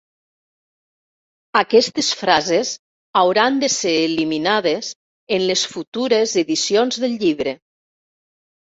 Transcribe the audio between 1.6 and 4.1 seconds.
Aquestes frases hauran de ser